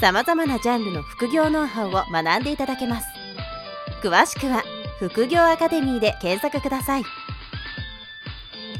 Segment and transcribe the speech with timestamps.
[0.00, 3.08] さまざまなジャンルの副業ノウハウを学んでいただけます
[4.00, 4.62] 詳しくは
[5.00, 7.04] 副業アカデミーで検索ください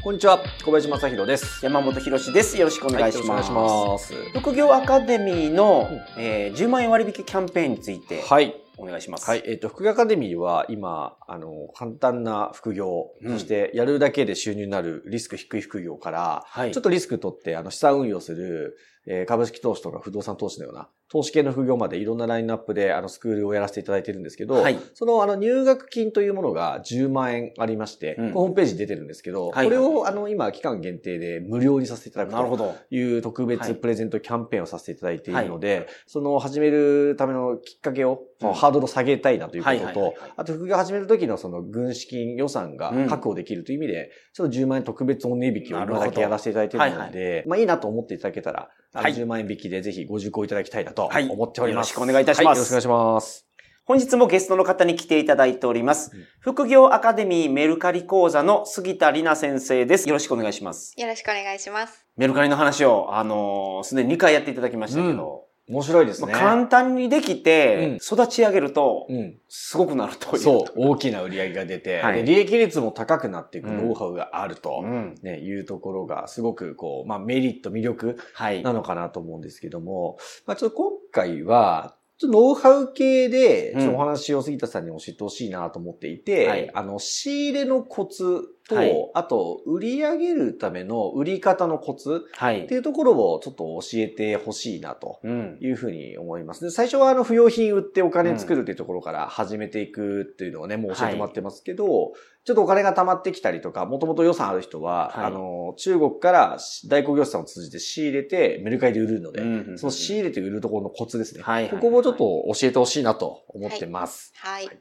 [0.01, 1.65] こんにちは、小林正弘です。
[1.65, 2.57] 山本博です。
[2.57, 3.29] よろしくお願いします。
[3.29, 8.55] はいよろしくお願いします副業アカデミーの、うんえー10万円割引キャンペーンについてはい。
[8.77, 9.29] お願いします。
[9.29, 9.43] はい。
[9.45, 24.77] えっ、と、副業アカデミーは今、あの、簡単な副業、うんそしてやるだけで収入になるリスク低い副業から、はいちょっとリスク取って、あの、資産運用する、えー株式投資とか不動産投資のような、投資系の副業までいろんなラインナップで、あの、スクールをやらせていただいてるんですけど、はい。
[24.93, 28.31] その、あの、入学金というものが10万円ありまして、うん。
[28.31, 32.75] ホームページに出てるんですけど、はいこれを、あの、今、期間限定で無料にさせていただくとなるほど。
[32.91, 33.57] いう特はい。
[33.57, 38.53] 別プレゼントキャンペーンをさせていただいているので、その始めるためのきっかけを、うん。
[38.53, 40.13] ハードルを下げたいなということはいはいはいはい。
[40.13, 43.09] と、あと副業始める時のその軍資金予算がうん。
[43.09, 51.89] 確保できるという意味で、ちょっと10万円特別お値引きを今だけやらせていただいているのはいで、まあいいなと思っていただけたら、あのはい10万円引きでぜひご受講いただきたいなとはい思っております。
[51.93, 53.45] よろしくお願いいたしますはよろしくお願いします。
[53.85, 56.11] 本日もゲストの方に来ていただいております。
[56.13, 60.07] うん副業アカデミーメルカリ講座の杉田里奈先生です。
[60.07, 60.93] よろしくお願いします。
[60.97, 62.05] よろしくお願いします。
[62.17, 66.33] メルカリの話を、あのーすでに2回やっていただきましたけど、面白いですね。
[66.33, 69.37] まあ簡単にできて、育ち上げると、うん。
[69.47, 70.39] すごくなるという。
[70.39, 74.81] そう、大きな売り上げが出て、はいで利益率も高くなっていくノウハウがあると。
[74.83, 75.15] うん。
[75.21, 78.63] ね、いうところがすごくこう、まあメリット、魅力はい。
[78.63, 80.17] なのかなと思うんですけども、
[80.47, 92.75] まあちょっと今回は、ちょっとノウハウ系で、うんちょっとお話を杉田さんに教えてほしいなと思っていて、はいあの、仕入れのコツと、はいあと、売り上げるための売り方のコツはいって。
[92.75, 95.19] いうところをちょっと教えてほしいなと。
[95.23, 95.57] うん。
[95.61, 96.65] いうふうに思います。
[96.65, 102.11] で、最初はあの、不用品売ってお金作るっていうところから始めていくっていうのをね、もう教えてもらってますけど、
[102.49, 111.43] ちょっとお金が貯まってきたりとか、もともと予算ある人は、はいあの、中国から代行業者さんを通じて仕入れてメルカリで売るので、うんその仕入れて売るところのコツですね。
[111.43, 112.19] はいはいここもちょっと
[112.59, 114.33] 教えてほしいなと思ってます。
[114.37, 114.65] はい。
[114.65, 114.79] はい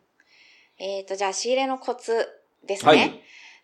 [0.79, 2.27] えっ、と、じゃあ仕入れのコツ
[2.67, 2.91] ですね。
[2.91, 3.21] はい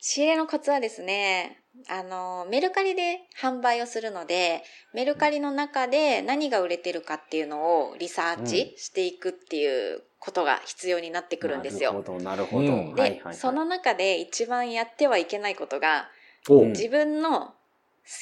[0.06, 4.62] 仕入れのコツはですね、あの、メルカリで販売をするので、
[4.92, 11.92] メルカリの中で何が売れてるかっていうのをリサーチしていくっていうことが必要になってくるんですよ。
[11.92, 12.66] なるほど、なるほど。
[12.68, 16.08] うんで、はいはいはいその中で一番やってはいけないことが、
[16.48, 17.54] 自分の好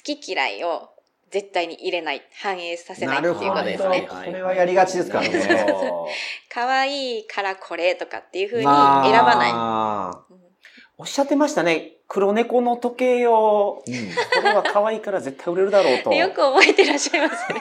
[0.02, 0.90] き嫌いを
[1.30, 4.08] 絶対に入れない、反映させないっていうことなるほどですね。
[4.08, 5.30] これはやりがちですからね
[6.52, 9.52] 可愛いからこれとかっていう風に選ばない。
[10.98, 11.92] おっしゃってましたね。
[12.12, 13.94] 黒猫の時計を、うん
[14.42, 16.12] これは可愛いから絶対売れるだろうと。
[16.14, 17.60] よく覚えてらっしゃいますね。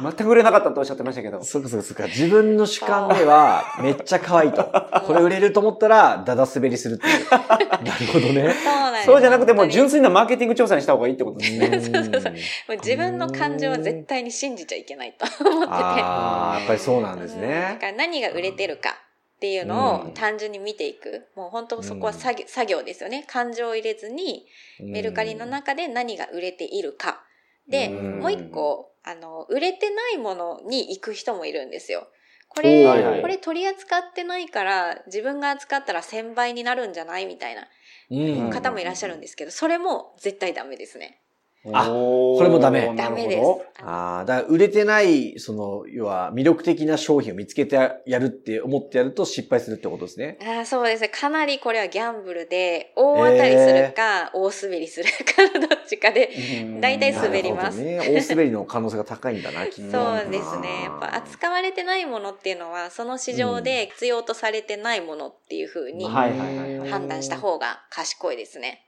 [0.00, 1.42] 全く売れなかったとおっしゃってましたけど。
[1.44, 2.04] そうかそうかそうか。
[2.04, 4.64] 自分の主観ではめっちゃ可愛いと。
[5.06, 7.28] これ売れると思ったら、だだ滑りするっていう。
[7.84, 8.54] なるほどね。
[8.64, 9.06] そうなんです。
[9.06, 11.66] そうじゃなくても純粋なマーケティング調査にした方がいいってことですね。
[11.66, 12.38] うんそうそうそうも
[12.70, 15.72] う自分の感情は絶対に信じちゃいけないと思ってて。
[15.74, 17.76] ああ、やっぱりそうなんですうんだね。
[17.78, 18.96] から何が売れてるか
[19.40, 21.26] っていうのうんを単純に見ていく。
[21.34, 23.24] もう本当そこは作業,、作業ですよね。
[23.26, 24.46] 感情を入れずに、
[24.78, 27.24] メルカリの中で何が売れているか。
[27.66, 32.06] で、うんもう一個、あの、売れてないものに行く人もいるんですよ。
[32.50, 37.66] これ、はいはいこれ取り扱ってないから、自分が扱ったら1000倍になるんじゃないみたいな
[38.10, 41.18] うん方もいらっしゃるんですけど、それも絶対ダメですね。
[41.66, 43.86] あこれもダメダメですなるほど。
[43.86, 47.76] ああ、だから売れてない、その、要は魅力的な商品を見つけて
[48.06, 50.38] やるって思ってやると失敗するってことですね。
[50.40, 51.08] あーそうですね。
[51.08, 55.10] かなりこれはギャンブルで、大当たりするか、大滑りする
[55.50, 56.30] かのどっちかで、
[56.62, 57.98] うん大体滑りますね。
[57.98, 59.90] 大滑りの可能性が高いんだな、きっと。
[59.90, 60.84] そうですね。
[60.84, 68.86] やっぱ扱われてないものっていうのは、その市場で必要とされてないものっていうふうに判断した方が賢いですね。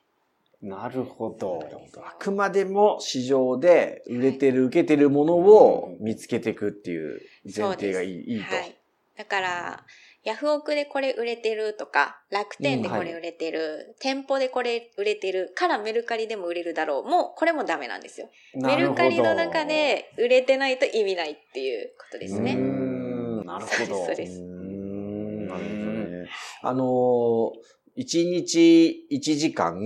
[0.62, 1.60] なるほど。
[2.06, 8.54] あくまでも市場で売れてる、受けてるものを見つけていくっていう前提がいいいいと。
[8.54, 8.76] はい。
[9.18, 9.84] だから、
[10.24, 17.10] ヤフオクでこれ売れてるとか、楽天でこれ売れてる、店舗でこれ売れてるからメルカリでも売れるだろう。
[17.10, 18.30] もう、これもダメなんですよ。
[18.54, 22.54] メルカリの中で売れてないと意味ないっていうことですうーね。
[22.54, 24.06] んなるそうですほど。
[24.06, 25.92] そうですうーんなるほど
[26.22, 26.30] ね。
[26.62, 29.78] あのー、一日一時間、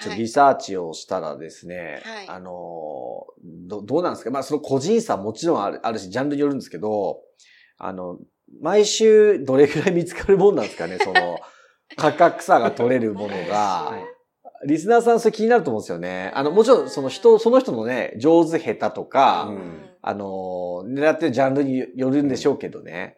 [0.00, 2.28] ちょっとリサーチをしたらですね、はい。
[2.28, 4.30] あのー、ど、どうなんですか？
[4.30, 7.20] まあその個人差もちろんあるあるし、ジャンルによるんですけど、
[7.78, 8.18] あの、
[8.62, 11.38] 毎週どれくらい見つかるもんなんですかね、 その、
[11.96, 13.54] 価格差が取れるものが。
[13.90, 14.04] はい。
[14.66, 16.30] リスナーさんそれ気になると思うんですよね。
[16.34, 19.80] あの、もちろんその人、その人のね、上手下手とか、うん。
[20.02, 23.16] あの、狙ってるジャンルによるんでしょうけどね。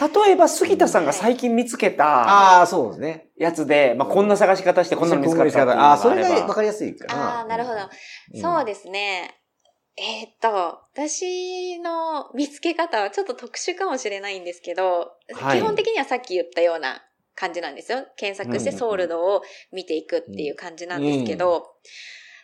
[0.00, 3.28] 例えば、杉田さんが最近見つけたああ、そうですね。
[3.36, 7.38] やつで、まあ、こんな探し方してこんなの見つかったああ、それが分かりやすいかな。
[7.38, 7.76] ああ、なるほど。
[8.34, 9.36] うんそうですね。
[9.96, 17.02] えーっと、私の見つけ方はちょっと特殊かもしれないんですけど、はい基本的にはさっき言ったような
[17.34, 18.06] 感じなんですよ。
[18.16, 19.42] 検索してうんソールドを
[19.72, 21.66] 見ていくっていう感じなんですけど、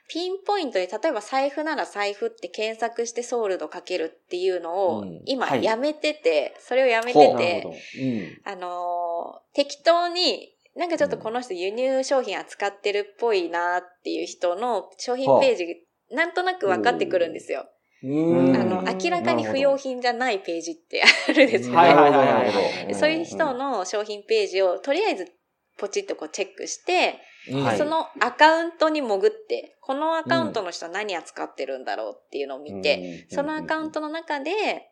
[0.08, 7.67] ピンポイントで、例えば財布なら財布って検索してソールドかけるっていうのをうん今はいやめてて、それをやめてて。
[8.00, 8.53] うん。
[8.53, 15.67] あのー適当に、なんかちょっとこの人輸入商品扱ってるっぽいなっていう人の商品ページ、
[16.11, 17.67] なんとなく分かってくるんですよ。
[18.05, 21.76] うんあの、明らかに不要品じゃないページってあるんですよね。
[21.76, 22.94] はいはいはい。
[22.94, 25.32] そういう人の商品ページをとりあえず
[25.79, 34.90] ポチッとこうチェックして、うんはいそのアカウントに潜って、このアカウントの人は何扱ってるんだろうっていうのを見て、そのアカウントの中で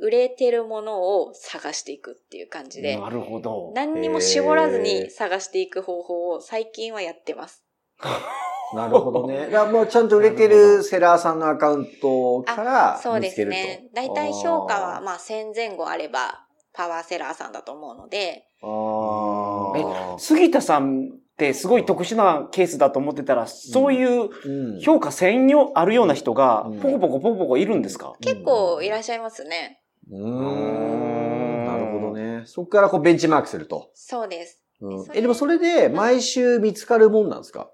[0.00, 3.72] 売れてるものを探していくっていう感じで、なるほど。
[3.74, 7.64] 何にも絞らずに探していく方法を最近はやってます。
[8.74, 9.46] なるほどね。
[9.46, 13.82] だからもうちゃんと売れてるセラーさんのアカウントからそうです見つけると。
[13.84, 13.90] ね。
[13.94, 20.18] だいたい評価はまあ1000前後あればパワーセラーさんだと思うので、あー。
[20.18, 28.14] 杉田さんってすごい特殊なケースだと思ってたら、そういううん評価専用あるような人がうん、ポコポコポコポコいるんですか？
[28.20, 29.80] 結構いらっしゃいますね。
[30.10, 31.66] うーん。
[31.66, 32.42] なるほどね。
[32.46, 33.90] そこからこうベンチマークすると。
[33.94, 34.60] そうです。
[34.80, 37.68] うんえ、でもそれで毎週見つかるもんなんですか？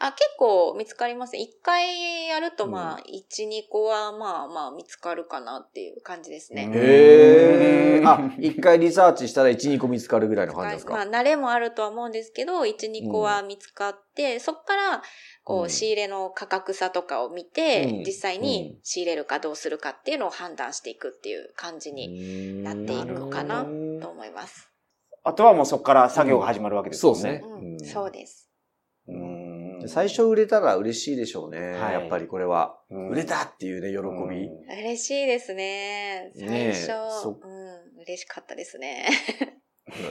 [0.00, 1.34] あ、結構見つかります。
[1.34, 1.40] ね。
[1.40, 6.68] 一回やるとまあ、1、2個はまあまあ見つかるかなっていう感じですね。
[6.72, 6.80] うん。
[6.80, 8.08] へー。
[8.08, 10.94] あ、一回リサーチしたら1、2個見つかるぐらいの感じですか？
[10.94, 15.02] まあ、慣れもあるとは思うんですけど、1、2個は見つかって、そこから、
[15.44, 15.64] こうん。
[15.66, 18.02] う、仕入れの価格差とかを見て、うん。
[18.04, 18.42] 実際うん。
[18.42, 24.68] に仕入れるかどうするかっていうのを判断していくっていう感じになっていくかなうんと思います。
[25.22, 27.44] あとはもうそこから作業が始まるわけですよそうですね。
[27.44, 27.78] うん。
[27.78, 27.88] うん。
[27.88, 28.43] そうです。
[29.08, 31.72] うん最初売れたら嬉しいでしょうね。
[31.72, 32.78] はいやっぱりこれは。
[32.90, 33.98] うん売れたっていうね、喜
[34.28, 34.48] び。
[34.82, 36.32] 嬉しいですね。
[36.34, 39.08] ね最え初、そうん、嬉しかったですね。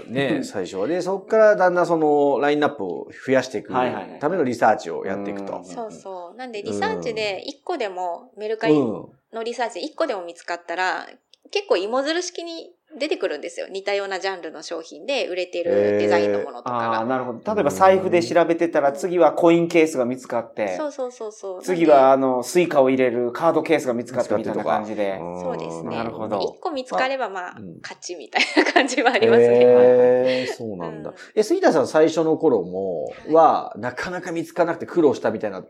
[0.07, 0.87] ね、 最初は。
[0.87, 3.73] で、そこからだんだんそのラインナップを増やしていく
[4.19, 5.65] ためのリサーチをやっていくとうん。
[5.65, 6.35] そうそう。
[6.35, 9.09] なんで、リサーチで1個でも、メルカリうん。
[9.33, 11.07] のリサーチで1個でも見つかったら、
[11.51, 13.67] 結構芋づる式に出てくるんですよ。
[13.69, 17.05] 似たようなジャンルの商品で売れてるデザインのものとかああ、が。
[17.05, 17.53] なるほど。
[17.55, 21.61] 例えば財布で調べてたら、次はコインケースが見つかって、そうそうそうそう。
[21.61, 25.17] 次はあの、 Suica を入れるカードケースが見つかってみたいな感じで。
[25.21, 25.95] うんそうですね。
[25.95, 29.47] なるほど1個見つかればまあうん、勝ちみたいな感じはありますね。
[29.49, 31.15] へーそうなんだうん。
[31.35, 35.63] え、杉田さん最初の頃も、は、なかなか見つからなくて苦労したみたいな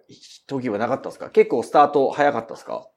[0.48, 1.30] 時はなかったですか？
[1.30, 2.88] 結構スタート早かったですか？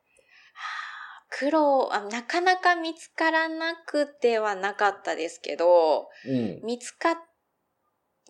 [1.39, 6.61] 苦労あ、なかなか見つからなくてはなかったですけど、うん。
[6.65, 7.17] 見つかっ、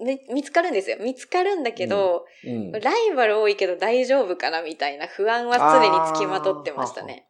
[0.00, 0.96] み見つかるんですよ。
[1.00, 2.72] 見つかるんだけど、うん。
[2.72, 7.28] ライバル多いけど大丈夫かなみたいな不安は常につきまとってましたね。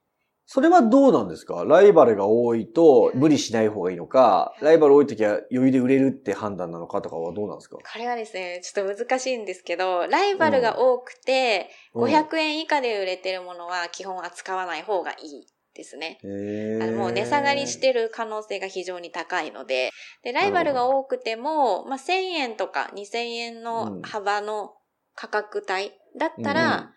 [0.49, 1.65] それはどうなんですか？
[1.67, 7.77] ライバルが多いと無理しない方がいいのか、ライバル多い時は余裕で売れるって判断なのかとかはどうなんですか？
[7.77, 16.19] これはですね、ちょっと難しいんですけど、ライバルが多くて、うん500円以下で売れてるものは基本扱わない方がいいですね。
[16.23, 19.91] あのもう値下がりしてる可能性が非常に高いので、
[20.23, 24.75] で、ライバルが多くても、まあ、1000円とか2000円の幅の
[25.15, 26.93] 価格帯だったら、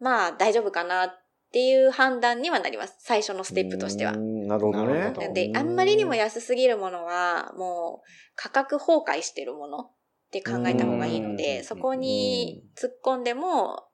[0.00, 1.10] まあ大丈夫かなっ
[1.52, 2.96] ていう判断にはなります。
[2.98, 4.16] 最初のステップとしてはう。
[4.16, 5.14] んなるほどねなるほ。
[5.14, 9.90] どなんで、あんまりにも安すぎるものは、もう価格崩壊してるものっ
[10.32, 13.84] て考えた方がいいのうで、んそこに突っ込んでも、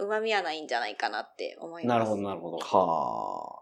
[0.00, 1.98] 旨味はないんじゃないかなって思います。
[1.98, 2.58] なるほど、なるほど。
[2.58, 3.59] だはあ。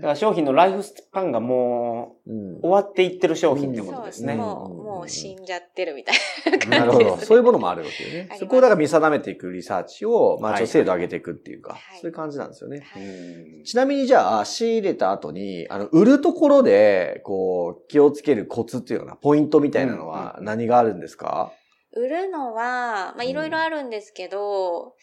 [0.00, 2.56] から商品のライフスパンがもうん。
[2.56, 4.34] う終わっていってる商品ってことですね。
[4.34, 4.84] もう、うん。
[4.84, 6.16] もう死んじゃってるみたい
[6.50, 6.74] な感じで。
[6.76, 6.80] す。
[6.80, 7.16] なるほど。
[7.18, 8.28] そういうものもあるわけよね。
[8.38, 10.60] そこをだから見定めていくリサーチを、まあ、はい。
[10.60, 12.00] ちょっと精度上げていくっていうか、はい。
[12.00, 12.80] そういう感じなんですよね。
[12.80, 13.02] はい。
[13.02, 13.64] うん。
[13.64, 21.52] ちなみにじゃあ、仕入れた後に、あの、売るところで、こう、気をつけるコツっていうのは、ポイントみたいなのは何があるんですか？
[21.96, 24.94] 売るのは、まあ、うんいろいろあるんですけど、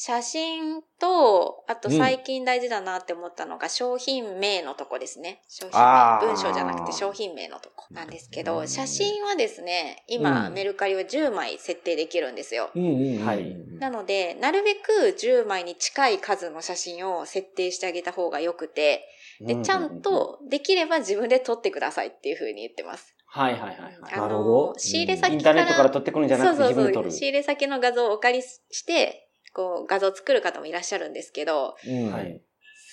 [0.00, 5.42] 写真と、あと最近大事だなって思ったのが、商品名のとこですね。
[5.48, 6.20] 商品名。
[6.20, 12.70] 文章じゃなくて商品名のとこなんですけど、写真はですね、今、うんメルカリは10枚設定できるんですよ。
[12.76, 19.04] うんうんはいなので、なるべく10枚に近い数の写真を設定してあげた方がよくて、
[19.40, 23.16] で、ちゃんと、できれば自分で撮ってくださいっていうふうに言ってます。
[23.26, 23.98] はいはいはいはい。
[24.12, 25.34] あなるほどの、仕入れ先から。
[25.34, 26.86] インターネットから撮ってくるんじゃなくてそうそうそう。
[26.86, 27.10] 自分で撮る。
[27.10, 32.40] 仕入れ先の画像をお借りして、こう、画像を作る方もいらっしゃるんですけど、うんはい。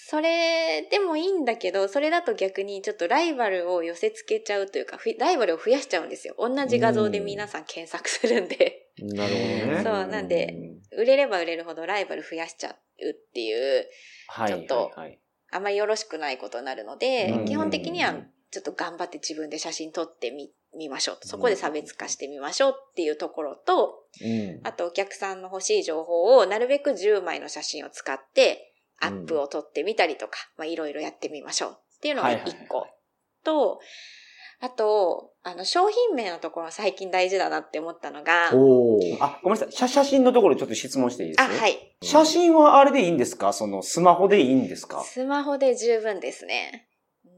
[0.08, 6.36] それでもいいんだけど、それだと逆にちょっとライバルを寄せ付けちゃうというか、ふライバルを増やしちゃうんですよ。
[6.38, 8.88] 同じ画像で皆さん検索するんで。
[9.00, 9.82] なるほどね。
[9.84, 10.54] そうなんで
[10.96, 13.88] 売れれば売れるほどライバル増やしちゃうっていう、
[14.28, 14.48] はい。
[14.50, 14.92] ちょっと
[15.52, 18.16] あまりよろしくないことになるので、うん基本的には
[18.56, 21.28] ちょっと頑張って自分で写真撮ってみ、みましょうと。
[21.28, 24.62] そこで差別化してみましょうっていうところと、うん。
[24.64, 32.88] あとお客さんの欲しい情報をなるべく10枚の写真を使ってアップを撮ってみたりとか、まあいろいろやってみましょうっていうのがはいはいはい1個。
[33.44, 33.80] と、
[34.62, 39.18] あと、あの、商品名のところ最近大事だなって思ったのが、おー。
[39.20, 39.72] あ、ごめんなさい。
[39.74, 41.42] 写写真のところちょっと質問していいです？
[41.42, 41.98] あ、はい。
[42.02, 43.52] 写真はあれでいいんですか？
[43.52, 45.04] そのスマホでいいんですか？
[45.04, 46.88] スマホで十分ですね。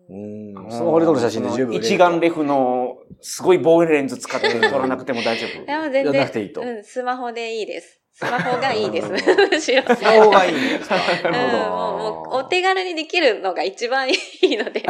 [0.09, 0.71] うん。
[0.71, 1.75] スマホで撮る写真で十分。
[1.75, 5.65] 一眼レフのすごい望遠レンズ使って撮らなくても大丈夫。
[5.65, 8.01] でも全やらなく然、ていいとうん、スマホでいいです。
[8.13, 9.07] スマホがいいです。
[9.07, 9.83] うんむしろ。
[9.95, 10.95] スマホがいいんですか？
[11.29, 14.83] うん、もうお手軽にできるのが一番いいので。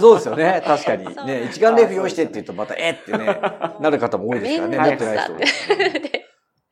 [0.00, 0.62] そうですよね。
[0.64, 1.04] 確かに。
[1.26, 3.26] ね、一眼レフ用意してって言うとまた、えってね、
[3.80, 4.78] なる方も多いですからね。
[4.78, 5.32] 面なってない人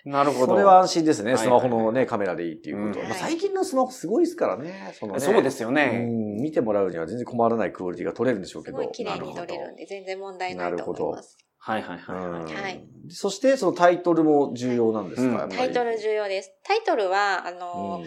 [0.04, 0.52] なるほど。
[0.52, 1.32] それは安心ですね。
[1.34, 3.04] はいスマホのね、カメラでいいっていうことは。
[3.04, 4.94] うんまあ最近のスマホすごいですからね。
[4.98, 6.06] そのねそうですようね。
[6.06, 6.36] ん。
[6.36, 8.78] 見てもらうには全然困らないクオリティが取れるんでしょうけど。
[8.78, 11.36] すごい綺麗に撮れるんで、全然問題ないと思います。
[11.62, 12.40] はいはいうはいはい。
[12.40, 16.52] んはいそして、そのタイトルも重要なんですうんか、タイトル重要です。
[16.64, 18.04] タイトルは、あうの、ん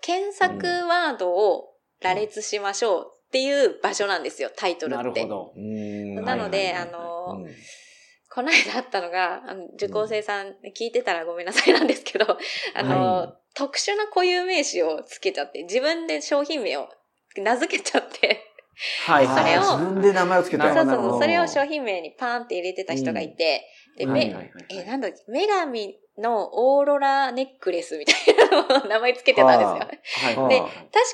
[0.00, 4.96] 検索ワードを羅列しましょうっていう場所なんですよ、タイトルって。
[4.96, 5.52] なるほど。
[5.56, 7.46] うんなので、はいはいはいあの、うん
[8.36, 12.36] この間あったのが、あの受講生さん、聞いてたらごめんなさいなんですけど、
[12.74, 16.86] あの、は特殊な固有名詞をつけちゃって、自分で商品名を
[17.38, 18.42] 名付けちゃって、
[19.06, 23.64] はいそれを自分で名前をつけたそうそうそう、それを商品名にパーンって入れてた人がいて、
[23.96, 29.72] で、め、はいはいはいえ、なんだっけ、女神のオーロラネックレスみたいなのを名前つけてたんですよ。
[29.72, 30.48] はいはい。
[30.50, 30.70] で確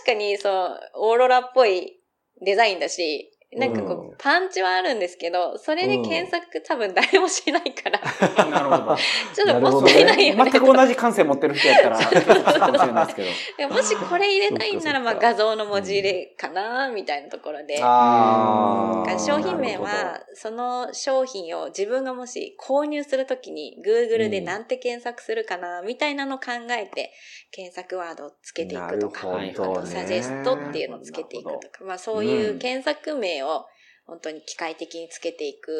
[0.06, 2.00] かにそう、オーロラっぽい
[2.44, 4.14] デザインだし、なんかこう、うん。
[4.16, 8.00] パンチはあるんですけど、それで検索多分誰もしないから、
[8.48, 8.96] なるほど。
[9.34, 10.50] ちょっともったいないよね。
[10.50, 13.28] 全く同じ感性持ってる人やったら、かもしれないですけど。
[13.58, 17.78] でももしこれ入れたいんなら、まあ画像の文字入れかな、みたいなところで。
[17.82, 19.18] あー。
[19.18, 27.12] 商品名は、その商品を自分がもし購入するときに Google でなんて検索するかな、みたいなのを考えて、
[27.50, 29.52] 検索ワードをつけていくとか、ね。
[29.54, 33.41] あとサジェストっていうのをつけていくとか、まあそういう検索名を
[34.04, 35.72] 本当に機械的につけていく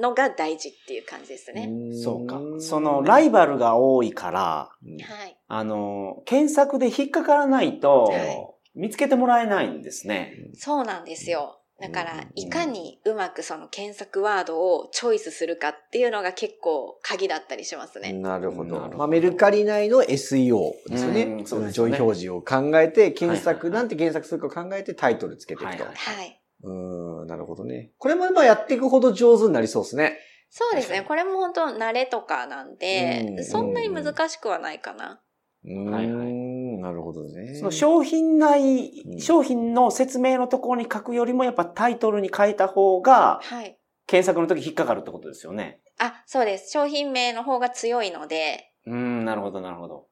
[0.00, 1.66] のが大事っていう感じですね。
[1.66, 2.40] んそうか。
[2.60, 5.36] その、ライバルが多いから、はい。
[5.48, 10.50] あの、検索で引っかからないとはい、見つけてもらえないんですね。
[10.54, 11.60] そうなんですよ。
[11.80, 18.12] だからうん、いかにうまくその検索ワードをチョイスするかっていうのが結構鍵だったりしますね。
[18.14, 18.90] なるほど。
[18.96, 21.22] まあ、メルカリ内の SEO ですよね。
[21.22, 25.84] うんそうですね位表示を考えて、検索、はいはいはいなんて検索するか考えてタイトルつけていくと。
[25.84, 26.37] はいはい。
[26.62, 27.92] うーん、なるほどね。
[27.98, 30.18] これもまあやっていくほど上手になりそうですね。
[30.50, 31.02] そうですね。
[31.02, 35.20] これも本当慣れとかなんで、うんそんなに難しくはないかな。
[35.64, 36.32] うーん、はいはい
[36.80, 37.54] なるほどね。
[37.54, 43.78] その商品内う、ん商品の説明のところに書くよりもやっぱタイトルに書いた方がはい。
[44.06, 45.80] 検索の時引っかかるってことですよね。
[45.98, 46.70] あ、そうです。
[46.70, 50.06] 商品名の方が強いので、うん、なるほど、なるほど。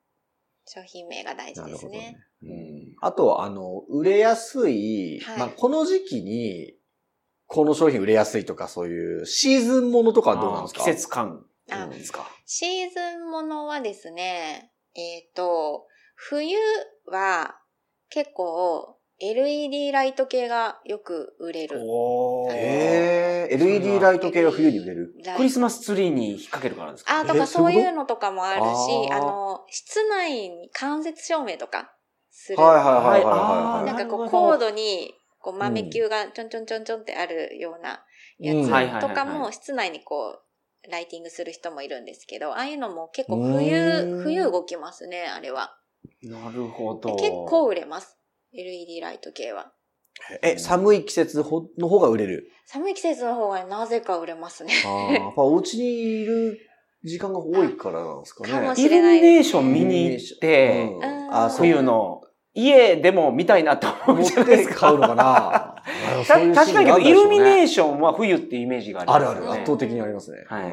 [0.66, 1.66] 商品名が大事ですね。
[1.66, 2.16] なるほどね。
[2.42, 2.46] う
[2.92, 6.75] んあと、あの、売れやすい、はいまあ、この時期に、
[7.46, 10.80] この商品売れやすいとか、そういうシーズンものとかはどうなんですか？
[10.80, 12.26] 季節感あですか？
[12.46, 16.56] シーズンものはですね、えっ、と、冬
[17.06, 17.61] は
[18.08, 21.80] 結構 LED ライト系がよく売れる。
[21.82, 25.14] おえ、LED ライト系が冬に売れる。
[25.37, 27.20] クリスマスツリーに引っ掛けるからですか？
[27.20, 28.66] あとかえそういうのとかもあるし、
[29.11, 31.94] あーあの、室内に間接照明とか
[32.30, 32.62] する。
[32.62, 33.87] はいはいはいはい。
[33.87, 38.04] なんかこう、コードに、こう、豆球がちょんちょんちょんちょんってあるような
[38.38, 40.40] やうんつとかも、室内にこ
[40.87, 45.75] う、ライティングする人もいるんですけど、ああいうのも結構冬、ん冬動きますね、あれは。
[46.23, 47.16] なるほど。
[47.16, 48.15] で結構売れます。
[48.56, 49.72] LED ライト系は。
[50.42, 52.50] え、寒い季節ほの方が売れる？
[52.66, 54.72] 寒い季節の方がなぜか売れますね。
[54.84, 56.58] ああ、やっぱお家にいる
[57.04, 58.50] 時間が多いからなんですかね。
[58.50, 62.22] かもイルミネーション見に行って、うんうんあ、冬の
[62.54, 64.75] 家でも見たいなと思っじゃないですか。
[64.75, 65.82] て買うのかな？
[66.26, 69.60] た確かにけど、イルミネーシションは冬っていうイメージがありあるある、ますよね。
[69.60, 70.38] 圧倒的にありますね。
[70.48, 70.72] はい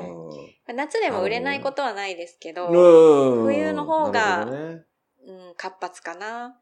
[0.76, 3.46] 夏でも売れないことはないですけど、うん。
[3.46, 4.84] 冬の方がね
[5.26, 6.56] うん、活発かな。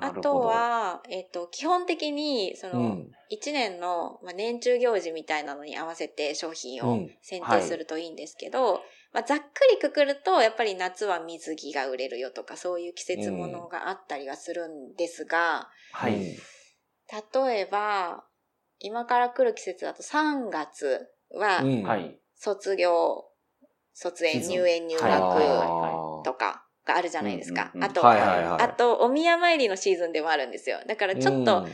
[0.00, 3.10] あと、は、えっ、と、基本的に、その、うん。
[3.30, 7.10] 1年の、まあ、年中行事みたいなのに合わせて商品をうん。
[7.22, 16.12] 選定するといいんですけど、まあ、ざっくりくくると、やっぱり夏は水着が売れるよとか、そういう季節ものがあったりはするんですが、はい。
[16.14, 18.24] 例えば、
[18.78, 21.62] 今から来る季節だと3月は。
[22.36, 23.24] 卒業、
[23.94, 25.12] 卒園、入園、入はい。
[25.12, 25.22] はい。
[25.22, 27.80] 学はとかがあるじゃないですかうん。
[27.80, 28.62] うんうんあと、はいはいはい。
[28.62, 30.78] あと、お宮参りのシーズンでもあるんですよ。
[30.86, 31.66] だからちょっと、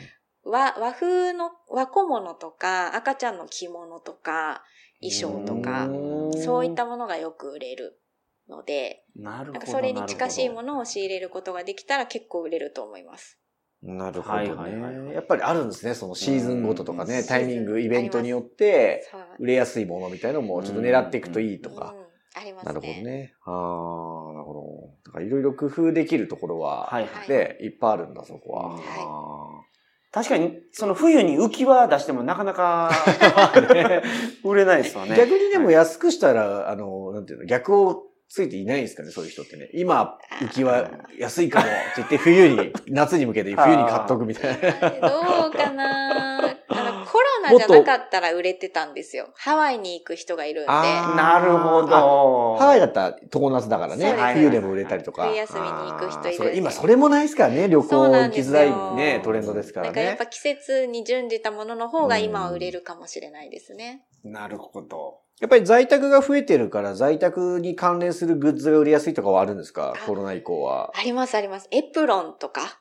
[0.44, 4.64] 和、和風の和小物とか、赤ちゃんの着物とか、
[5.00, 5.88] 衣装とか、
[6.44, 8.00] そういったものがよく売れる
[8.48, 9.66] ので、なるほど。
[9.66, 10.74] それに近しいもの。
[10.74, 13.38] のを仕入れることができたら結構売れると思います。
[13.82, 15.14] なるほどはいはいはいはいね。
[15.14, 15.94] やっぱりあるんですね。
[15.94, 21.94] そのシーズンごととかね、うんタイミング、イベントによって、売れやすいものみたいのもちょっと狙っていくといいとか。
[21.96, 22.04] うん、
[22.40, 22.80] ありますなね。
[22.80, 23.34] るほどね。
[23.44, 25.10] ああ、なるほど。
[25.10, 27.06] だからいろいろ工夫できるところは、はい。
[27.06, 28.68] はいで、いっぱいあるんだ、そこは。
[28.74, 29.60] はいあ
[30.12, 32.90] 確かに、その冬に浮き輪出してもなかなか、
[34.42, 35.12] 売れないですよね。
[35.14, 39.70] ー逆にでも安くしたら、あの、なんていうの、逆をついていないんですかね、そういう人ってね。
[39.72, 45.08] 今、浮き輪安いかもって言って、冬に、夏に向けて冬に買っとくみたいな。
[45.08, 46.09] どうかな
[47.56, 49.28] じゃなかったら売れてたんですよ。
[49.36, 50.70] ハワイに行く人がいるんで。
[50.70, 52.56] なるほど。
[52.56, 55.24] ハワイだったら常夏だからね冬でも売れたりとか。
[55.24, 60.26] 冬休みに行く人いる今それもないですからね、旅行行きづらいね、トレンドですからねなんかやっぱ。
[60.26, 64.04] 季節に準じたものの方が今は売れるかもしれないですね。
[64.24, 65.18] なるほど。
[65.40, 69.94] やっぱり在宅が増えてるから、在宅に関連するグッズが売りやすいとかはあるんですか？
[69.96, 70.92] あコロナ以降は。
[70.94, 71.68] ありますあります。
[71.70, 72.79] エプロンとか。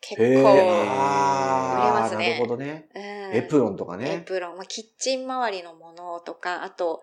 [0.00, 0.22] 結構。
[0.22, 2.88] 売れあーますねなるほどね。
[2.94, 3.00] うん
[3.32, 4.22] エプロンとかエね。
[4.26, 4.56] プロン。
[4.56, 7.00] まあ、キッチン周りのものとか、あと、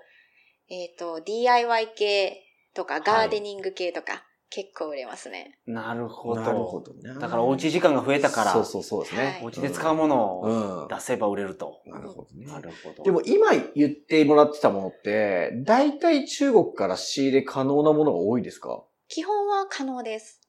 [0.70, 5.60] えっ、と、DIY 系とか、ガーデニング系とか、結構売れますね。
[5.66, 6.42] なるほど。
[6.42, 7.14] なるほどね。
[7.20, 9.24] だからおうち時間が増えたから、そうそうそうですね。
[9.24, 10.88] はいおうちで使うものをうん。
[10.88, 11.82] 出せば売れると。
[11.86, 12.46] なるほどね。
[12.46, 13.04] なるほど。
[13.04, 18.84] でも今言ってもらってたものって、大体中国から仕入れ可能なものが多いですか？
[19.10, 20.42] 基本は可能です。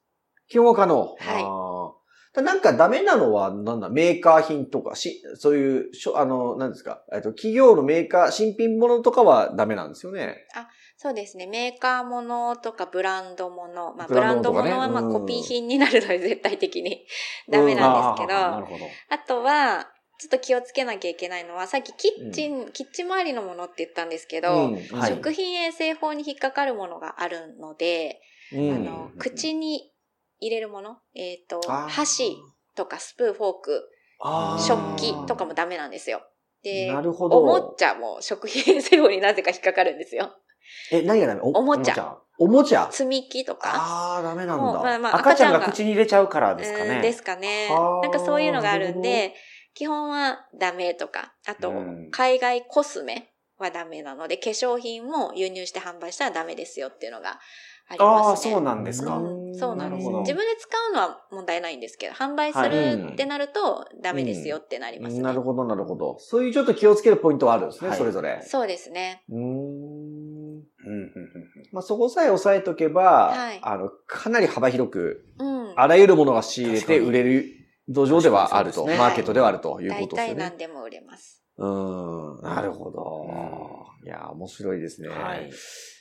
[0.49, 1.15] 基本は可能。
[1.19, 1.98] はい
[2.41, 10.45] なんかダメなのは、なんだ、メーカー品とか、し、そういう、しょあの、なんですか、えっと、企業のメーカー、新品物とかはダメなんですよね。
[11.01, 11.47] そうですね。
[11.47, 13.93] メーカーものとかブランドもの。
[13.95, 15.13] まあ、ブブランドランドものとかねものはまあうん。
[15.13, 17.05] コピー品になるので 絶対的に。
[17.49, 19.17] ダメなんですけど、あ。
[19.25, 24.73] とは、ちょっと気をつけなきゃいけないのは、さっきキッチン、キッチン周りのものって言ったんですけど、うん。
[24.91, 25.09] はい。
[25.09, 28.19] 食品衛生法に引っかかるものがあるので、
[28.51, 28.73] うん。
[28.73, 29.93] あの、口に
[30.39, 32.37] 入れるもの、えっ、と、あー箸
[32.75, 33.89] とかスプーン、フォーク、
[34.59, 36.21] 食器とかもダメなんですよ。
[36.63, 37.39] で、なるほど。
[37.39, 40.29] おもちゃも食品衛生法になぜか引っかかるんですよ。
[40.91, 41.41] え、何がダメ？
[41.41, 43.71] おおもちゃ、おもちゃ積み木とか。
[43.73, 44.99] ああ、ダメなんもうまあだ。
[44.99, 46.95] まあ赤ちゃんが口に入れちゃうからですかね。
[46.95, 47.99] うんですかねは。
[47.99, 49.35] あなんかそういうのがあるんなで、
[49.73, 57.39] 基本はダメとか、あとうん、海外コスメはダメなので、化粧品も輸入して販売したらダメですよっていうのが
[57.87, 58.53] ありああ、ますね。
[58.53, 59.15] そうなんですか。
[59.17, 60.07] うんそうなんです。
[60.07, 65.21] 自分で使うのは問題ないんですけど、販売すはいるってなるとダメですよってなりますね。
[65.21, 66.17] なるほど、なるほど。
[66.19, 68.41] そういうちょっと気をつけるポイントはあるんですね、はいそれぞれ。
[68.43, 69.23] そうですね。
[69.29, 69.39] うーん。
[69.39, 75.73] うんうんうんまあ、そこさえ押さえとけば、はいあの、かなり幅広く、うん。
[75.75, 77.45] あらゆるものが仕入れて売れる
[77.87, 80.57] 土壌ではあると、マーケットではあるという大ことですよね体何。
[80.57, 81.43] でも売れます。
[81.57, 83.29] うーん、なるほど。
[84.03, 85.09] ういや、面白いですね。
[85.09, 85.51] はい。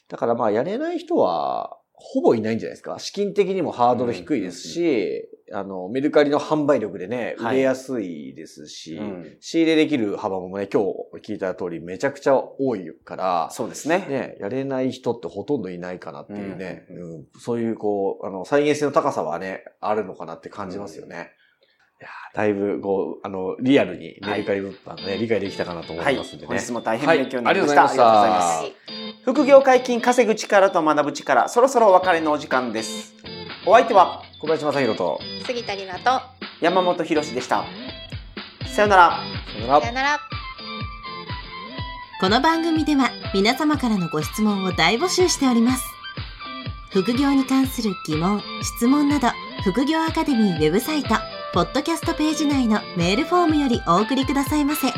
[0.09, 2.99] だからまあ、やれない人は、ほぼいないんじゃないですか。
[2.99, 10.83] 資金的にもハードル低いですし、あの、メルカリの販売力でね、はい売れやすいですし、うん仕入れできる幅もね、今
[11.21, 14.07] 日聞いた通りめちゃくちゃ多いから、そうですね。
[14.09, 21.33] ね、やれない人ってほとんどいないかなっていうね、ううんそういうこう、あの、再現性の高さはね、あるのかなって感じますよね。
[22.01, 26.47] いやーだいぶ、こう、あの、リアルにメルカリ物販ね、理解できたかなと思はいいますんでね。
[26.47, 27.83] 本日も大変勉強になりました。
[27.83, 28.98] はいありがとうございましたありがとうございます。
[29.29, 33.13] 副業解禁稼ぐ力と学ぶ力、そろそろお別れのお時間です。
[33.67, 36.19] お相手は小林正宏と、杉田里奈と、
[36.63, 37.63] 山本博史でした。
[38.75, 39.21] さよなら。
[39.53, 40.21] さよならさよなら。
[42.23, 45.85] この番組では皆様からのご質問を大募集しております。
[46.93, 49.29] 副業に関する疑問、質問など、
[49.63, 51.11] 副業アカデミーウェブサイト、
[51.53, 54.89] ポッドキャストページ内のメールフォームよりお送りくださいませ。